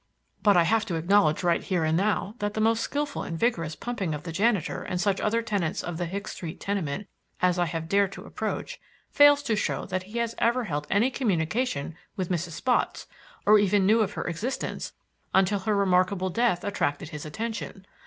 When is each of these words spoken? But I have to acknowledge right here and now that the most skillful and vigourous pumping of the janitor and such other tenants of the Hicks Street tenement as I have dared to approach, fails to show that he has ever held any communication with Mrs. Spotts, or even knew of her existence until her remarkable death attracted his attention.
But 0.41 0.57
I 0.57 0.63
have 0.63 0.83
to 0.87 0.95
acknowledge 0.95 1.43
right 1.43 1.61
here 1.61 1.83
and 1.83 1.95
now 1.95 2.33
that 2.39 2.55
the 2.55 2.59
most 2.59 2.79
skillful 2.81 3.21
and 3.21 3.37
vigourous 3.37 3.75
pumping 3.75 4.15
of 4.15 4.23
the 4.23 4.31
janitor 4.31 4.81
and 4.81 4.99
such 4.99 5.21
other 5.21 5.43
tenants 5.43 5.83
of 5.83 5.97
the 5.99 6.07
Hicks 6.07 6.31
Street 6.31 6.59
tenement 6.59 7.07
as 7.39 7.59
I 7.59 7.65
have 7.65 7.87
dared 7.87 8.11
to 8.13 8.25
approach, 8.25 8.81
fails 9.11 9.43
to 9.43 9.55
show 9.55 9.85
that 9.85 10.01
he 10.09 10.17
has 10.17 10.33
ever 10.39 10.63
held 10.63 10.87
any 10.89 11.11
communication 11.11 11.93
with 12.15 12.31
Mrs. 12.31 12.53
Spotts, 12.53 13.05
or 13.45 13.59
even 13.59 13.85
knew 13.85 13.99
of 14.01 14.13
her 14.13 14.23
existence 14.25 14.93
until 15.35 15.59
her 15.59 15.75
remarkable 15.75 16.31
death 16.31 16.63
attracted 16.63 17.09
his 17.09 17.23
attention. 17.23 17.85